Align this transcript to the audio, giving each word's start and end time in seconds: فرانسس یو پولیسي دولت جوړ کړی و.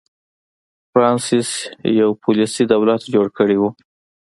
فرانسس 0.91 1.49
یو 1.99 2.09
پولیسي 2.23 2.63
دولت 2.71 3.01
جوړ 3.13 3.27
کړی 3.37 3.57
و. 3.59 3.63